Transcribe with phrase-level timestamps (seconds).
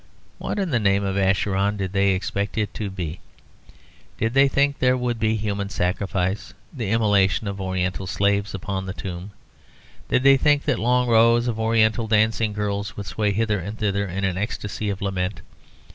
[0.39, 3.19] What, in the name of Acheron, did they expect it to be?
[4.17, 8.95] Did they think there would be human sacrifice the immolation of Oriental slaves upon the
[8.95, 9.29] tomb?
[10.09, 14.07] Did they think that long rows of Oriental dancing girls would sway hither and thither
[14.07, 15.41] in an ecstasy of lament?